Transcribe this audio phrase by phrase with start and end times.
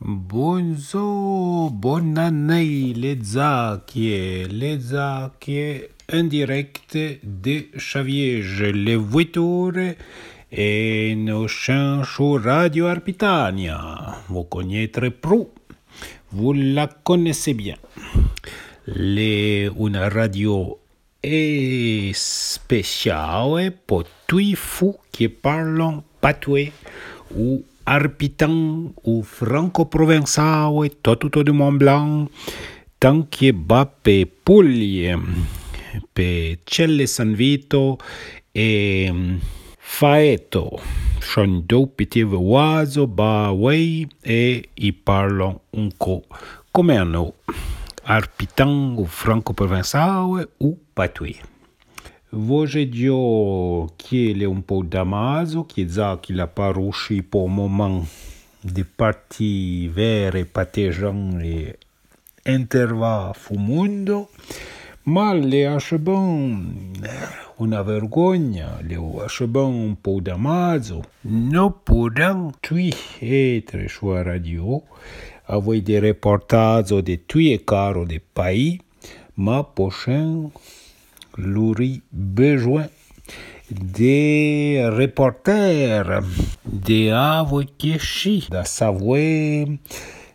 [0.00, 9.96] Bonzo, bonne année les acquiers, les acquiers indirect de Xavier les voitures
[10.52, 14.18] et nos sur Radio Arpitania.
[14.28, 15.52] Vous connaîtrez Pro,
[16.30, 17.74] vous la connaissez bien.
[18.86, 20.78] Les, une radio
[22.14, 26.70] spéciale pour tous fous qui parlent patois
[27.36, 32.28] ou arpitan ou franco-provençal, tout de Mont Blanc,
[33.00, 35.16] tant que bat pe Puglia,
[36.12, 37.98] pe Celle San Vito
[38.54, 39.10] e
[39.78, 40.78] Faeto.
[41.20, 46.22] Sono due petits oiseaux ba way e i parlent un co
[46.72, 47.34] come hanno
[48.04, 51.57] arpitan ou franco-provençal ou patois.
[52.32, 58.04] Vožeđo kje un po damaso, kje zaki la paruši po moment
[58.62, 61.74] de parti vere patejan e
[62.44, 64.26] interva fu mondo,
[65.04, 66.92] ma le asceban
[67.56, 74.82] una vergogna, le asceban un po damaso, no podan tui essere sua radio,
[75.46, 78.80] avoi de reportazo de tui e caro de pai,
[79.34, 80.50] ma pochen
[81.38, 82.88] l'aurait besoin
[83.70, 86.22] des reporters
[86.64, 89.66] de Avokeshi, de Savoie,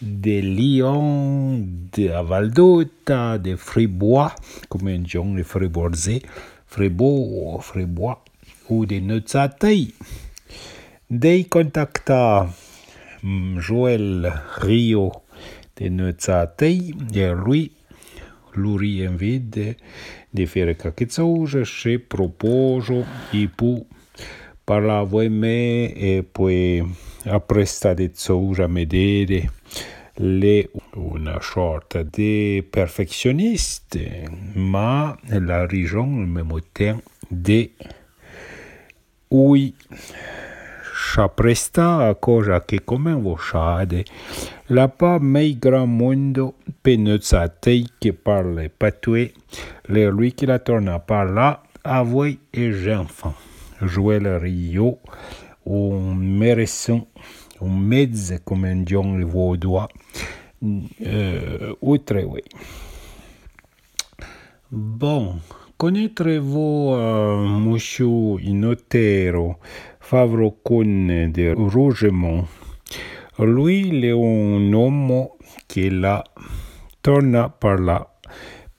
[0.00, 4.34] de Lyon, de Valdota, de Fribois,
[4.68, 6.22] comme on dit les Fribourgais,
[6.66, 8.22] Fribourg, Fribois,
[8.68, 9.94] ou de Nutsatei.
[11.10, 12.48] Dei contacta
[13.22, 15.12] Joël Rio
[15.76, 17.72] de Nutsatei, et lui,
[18.54, 19.76] lui invite
[20.34, 22.92] de faire quelque chose, je propose,
[23.32, 23.86] et pour
[24.64, 26.82] parla voi me e poi
[27.24, 29.50] appresta de choses a vedere
[30.16, 37.70] le una sorta de perfectionniste, ma la ragion al même temps de
[39.30, 39.74] oui
[41.14, 44.04] s'appresta a cosa che come vosciade
[44.74, 49.30] la pa mei gran mondo penuzza tei che parle patois
[49.94, 53.36] le lui qui la torna par là a voi e enfants
[53.78, 54.98] Joël Rio
[55.66, 57.06] un méresson
[57.60, 59.86] un mezze come un dion le vaudois
[60.64, 62.42] euh, outre oui
[64.68, 65.38] bon
[65.76, 69.58] connaîtrez-vous euh, monsieur Inotero
[70.04, 72.44] Favre con de Rougemont
[73.38, 75.28] lui il est un homme
[75.66, 76.22] qui la
[77.00, 78.08] torna par là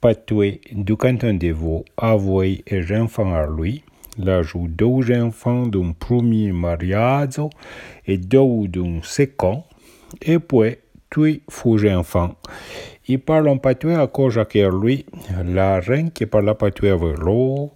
[0.00, 1.84] patois du canton de Vaud.
[1.96, 3.84] Avoué et enfants à lui
[4.18, 7.40] la joue deux enfants d'un premier mariage
[8.04, 9.62] et deux d'un second.
[10.20, 10.76] Et puis
[11.08, 12.34] tous fous enfants.
[13.06, 15.06] Ils parlent patois à cause que lui
[15.44, 17.70] la reine qui parle patois avec l'eau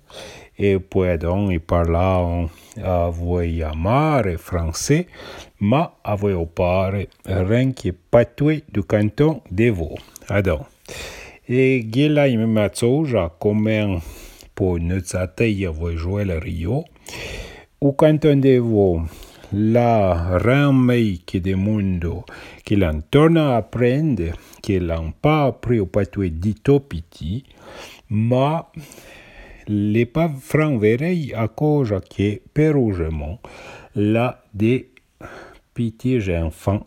[0.59, 2.49] et puis donc ils parlent
[2.83, 5.07] avoué à mare français
[5.61, 9.97] ma avoué au pare reine qui patois du canton de Vaud
[10.29, 10.65] adon.
[11.49, 14.01] E gela i me matsoja come
[14.55, 16.85] po nutsatei avoué Joël Rio.
[17.81, 19.03] O canton de Vaud
[19.53, 22.25] la reine qui de mundo
[22.65, 27.45] qui l'en torna a apprendre qui l'en pas appris au patois dito piti
[29.69, 33.41] ma le pas franc verei a cosa che perugement
[33.95, 34.87] la de
[35.75, 36.87] petits enfants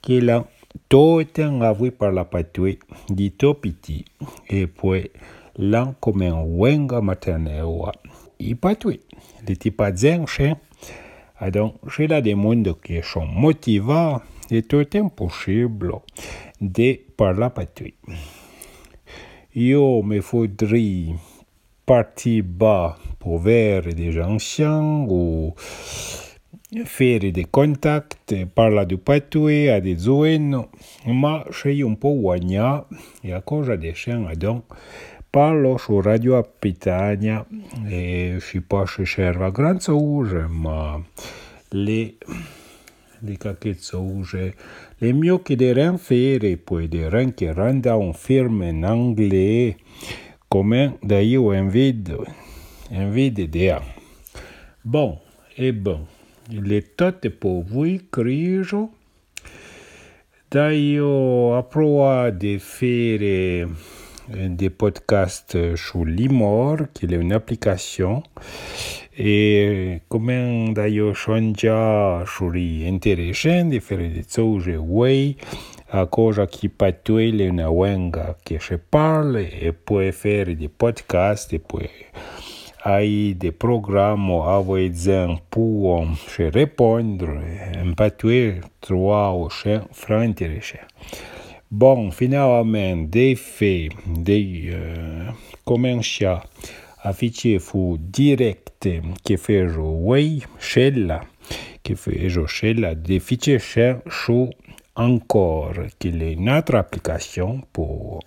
[0.00, 0.46] qui l'en
[0.88, 1.26] tout
[1.62, 2.78] avoué par la patois
[3.08, 4.04] dito piti
[4.48, 5.10] et puis
[5.58, 7.92] l'en comme un wenga maternelle
[8.38, 9.00] i patois
[9.46, 9.94] les tipas
[10.26, 10.58] chien.
[11.52, 14.16] Donc j'ai là des mondes qui sont motivés
[14.50, 15.92] et tout impossible
[16.60, 17.92] de parler patois
[19.54, 21.16] Io me faudrait
[21.86, 25.54] partir bas pour voir des anciens ou
[26.84, 30.66] faire des contacts, parler du patois à des zones,
[31.06, 32.84] ma j'ai un peu guagna
[33.24, 34.64] e a cosa des chiens donc
[35.30, 37.46] parlo su Radio Apitania
[37.88, 41.00] e si posso serva gran sauge, ma
[41.70, 42.14] le
[43.22, 44.54] le caquet sauge
[44.98, 49.76] le mio che de rien faire poi de rien che renda un film en anglais
[50.48, 52.16] come da io invide
[52.90, 53.74] invide de
[54.82, 55.18] bon
[55.56, 56.06] e bon
[56.50, 58.90] le tot pour vous crijo
[60.50, 63.66] da io approva de faire
[64.28, 68.22] des podcasts sur Limor, qui est une application.
[69.18, 75.34] E come da io shonja shuri interessante fere de tsoje way
[75.92, 81.60] a cosa che patuele una wenga che se parle e poi faire des podcasts e
[81.60, 81.88] poi
[82.84, 84.92] hai des programmes avec
[85.48, 87.40] pour se répondre
[87.82, 90.86] un patué trois ou franc intéressant.
[91.70, 95.30] Bon, finalement, des faits, des euh,
[95.64, 96.28] commencer
[97.06, 101.24] afficher fu direct che fejo way scella
[101.80, 103.60] che fejo scella de fichier
[104.08, 104.48] su
[104.96, 108.20] encore qu'il est une autre application pour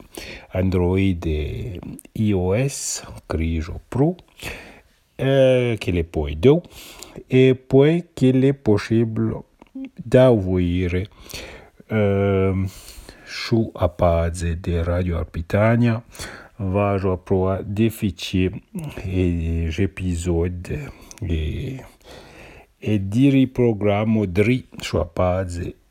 [0.54, 1.82] Android et
[2.16, 4.16] iOS, Crijo Pro,
[5.20, 6.62] euh, qu'il est pour deux,
[7.30, 9.36] et puis qu'il est possible
[10.06, 10.62] d'avoir
[11.92, 12.54] euh,
[13.76, 16.04] a base de Radio Arpitania
[16.60, 18.52] vajo proa des fichiers
[19.08, 20.78] et des épisodes
[21.28, 21.78] et,
[22.82, 24.66] et diri programme dri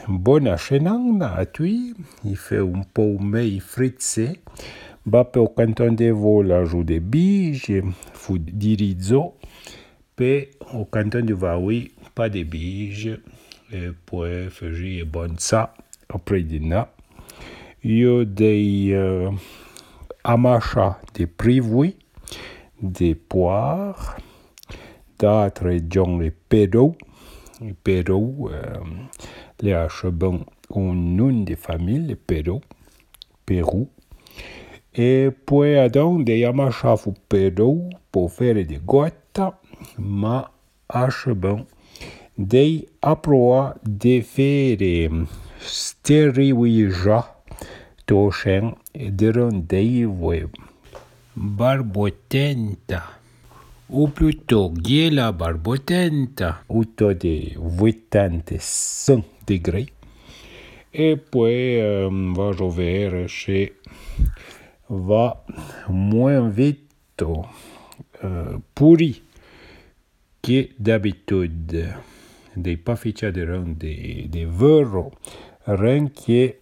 [0.08, 1.94] bonne chaîne à tui.
[2.24, 4.40] Il fait un peu mais fritzé.
[5.10, 7.82] Pe au canton de vol ajout de bige,
[8.12, 9.36] fu dirizo.
[10.16, 13.18] Pe au canton de Vaoui, pas de bige.
[13.70, 15.74] E poi faire bon ça
[16.08, 16.84] après dîner.
[17.84, 19.28] Io dei uh,
[20.24, 21.94] amacha de privui,
[22.80, 24.16] de poires,
[25.18, 26.96] d'autres John le Pérou.
[27.84, 28.80] Pérou, euh,
[29.60, 32.62] les achebons un nom de famille, le Pérou.
[33.44, 33.90] Pérou.
[34.94, 39.40] Et puis, donc, des amacha fu Pérou pour faire des gouttes,
[39.98, 40.50] ma
[40.88, 41.66] achebons
[42.38, 45.10] dei aproa de faire
[45.60, 47.22] steriwija
[48.06, 50.50] toshen deron dei web.
[51.34, 53.02] Barbotenta.
[53.90, 59.92] Ou plutôt Giela Barbotenta, autour de 85 degrés.
[60.92, 63.72] Et puis, euh, va jouer chez
[64.88, 65.44] va
[65.88, 67.22] moins vite
[68.24, 69.22] euh, pourri
[70.42, 71.88] que d'habitude.
[72.58, 74.44] Des pas fichas de rang de, de
[76.08, 76.54] que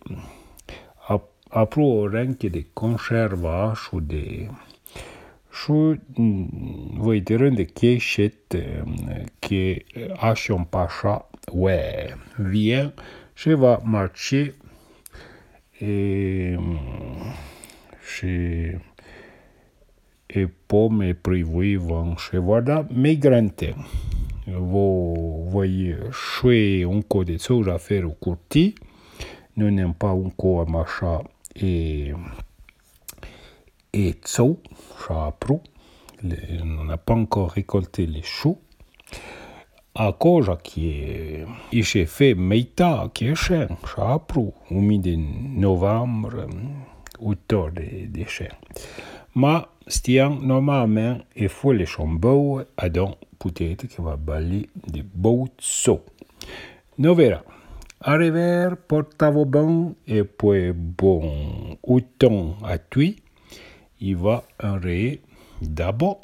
[1.51, 4.49] apro de conservage ou de
[5.57, 5.99] Şu
[6.99, 8.57] voi de cachette
[9.41, 9.85] que
[10.21, 12.93] Hachon Pacha, ouais, vient,
[13.35, 14.53] je vais marcher
[15.81, 16.57] et
[18.03, 18.79] chez
[20.29, 23.19] et pour me prévoir vont chez voilà mes
[25.47, 28.75] grands Vous voyez, je encore des choses à faire au courti.
[29.57, 31.19] Nous n'aimons pas encore marcher
[31.57, 32.13] et
[33.93, 34.61] et tso,
[34.99, 35.63] chapro.
[36.23, 38.59] On n'a pas encore récolté les choux.
[39.95, 45.17] A cosa qui est, il s'est fait meita qui est cher, chapro, au milieu de
[45.17, 46.47] novembre,
[47.19, 48.57] autour des de chers.
[49.35, 55.49] Ma stian normalement il faut les chambeaux à donc peut-être qu'il va balayer des beaux
[55.59, 56.05] sauts.
[56.99, 57.43] Nous verrons.
[58.01, 63.17] Arriver, portavo bon et puis bon autant à tui
[64.01, 65.23] il va enrayer
[65.62, 66.21] d'abord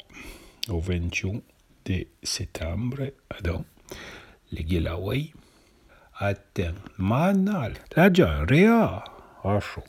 [0.69, 1.41] au 21
[1.85, 3.11] de septembre
[3.43, 3.65] donc
[4.51, 5.31] le Gilaway
[6.19, 9.03] atteint manal la già rea
[9.43, 9.81] asho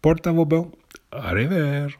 [0.00, 0.72] codino portavo bon
[1.10, 1.98] arriver